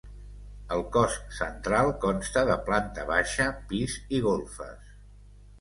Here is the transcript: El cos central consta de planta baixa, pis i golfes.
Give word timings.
El 0.77 0.79
cos 0.95 1.17
central 1.41 1.93
consta 2.05 2.45
de 2.53 2.57
planta 2.71 3.05
baixa, 3.13 3.49
pis 3.73 3.99
i 4.19 4.23
golfes. 4.31 4.93